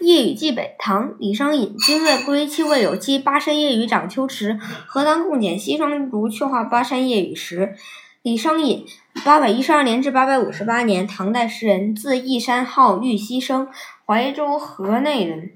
[0.00, 1.76] 夜雨寄北，唐·李商隐。
[1.76, 3.18] 君未归，期未有期。
[3.18, 6.28] 巴山夜雨涨秋池，何当共剪西窗烛？
[6.28, 7.74] 却话巴山夜雨时。
[8.22, 8.84] 李商隐，
[9.24, 13.68] 八百一十二年至八百五十八年，唐代诗人，字义山，号玉溪生，
[14.06, 15.52] 怀州河内人。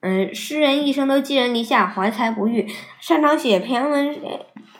[0.00, 2.68] 嗯，诗人一生都寄人篱下，怀才不遇，
[2.98, 4.16] 擅长写骈文，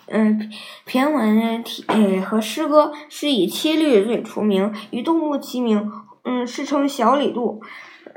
[0.09, 0.51] 嗯，
[0.85, 1.85] 骈文体
[2.21, 5.93] 和诗歌，是以七律最出名，与杜牧齐名，
[6.25, 7.61] 嗯，世称小李杜。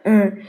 [0.04, 0.39] 嗯，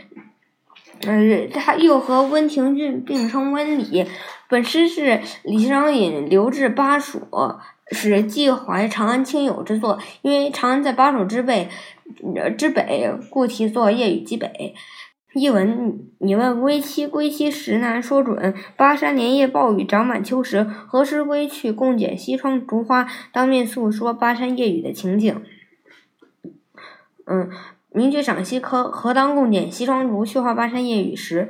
[1.07, 4.07] 嗯，他又和温庭筠并称温李。
[4.49, 7.21] 本诗是李商隐留至巴蜀。
[7.93, 11.69] 是寄怀长安亲友之作，因为长安在巴蜀之北，
[12.59, 14.75] 之北，故题作《夜雨寄北》。
[15.41, 18.53] 译文：你问归期，归期时难说准。
[18.77, 21.71] 巴山连夜暴雨，涨满秋池，何时归去？
[21.71, 25.41] 共剪西窗烛花，当面诉说巴山夜雨的情景。
[27.25, 27.49] 嗯，
[27.97, 30.23] 名句赏析：科何当共剪西窗烛？
[30.23, 31.49] 却话巴山夜雨时。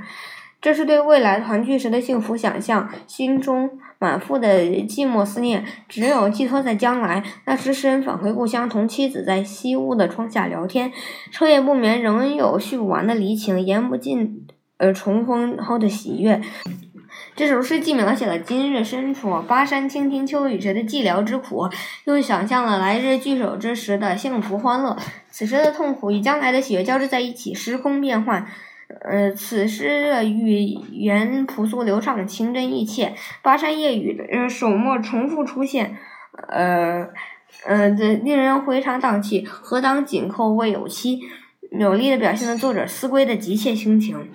[0.62, 7.24] 这是对未来团聚时的幸福想象，心中满腹的寂寞思念，只有寄托在将来。
[7.46, 10.92] 那时诗人返回故乡，同妻子在西屋的窗下聊天，
[11.32, 14.46] 彻夜不眠，仍有叙不完的离情，言不尽
[14.78, 16.40] 呃重逢后的喜悦。
[17.36, 21.68] 这首诗既描写了今日身处巴山倾听秋雨时的寂寥之苦，
[22.04, 24.96] 又想象了来日聚首之时的幸福欢乐。
[25.28, 28.46] 此时的痛苦与将来的喜悦交织在一起，时空变幻。
[29.02, 33.14] 呃，此诗的语言朴素流畅，情真意切。
[33.42, 35.94] 巴山夜雨的首末重复出现，
[36.48, 37.06] 呃，
[37.66, 39.44] 呃，的令人回肠荡气。
[39.44, 41.20] 何当紧扣未有期，
[41.78, 44.30] 有力的表现了作者思归的急切心情。